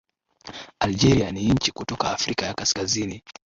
Algeria 0.79 1.31
ni 1.31 1.45
nchi 1.49 1.71
kutoka 1.71 2.11
Afrika 2.11 2.45
ya 2.45 2.53
Kaskazini 2.53 3.23